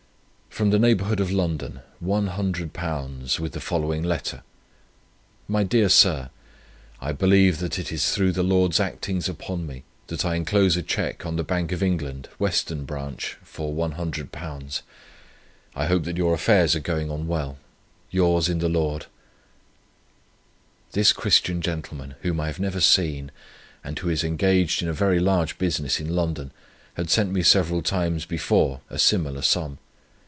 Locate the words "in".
18.49-18.59, 24.81-24.89, 26.01-26.13